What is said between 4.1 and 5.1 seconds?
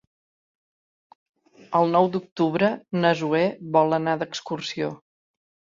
d'excursió.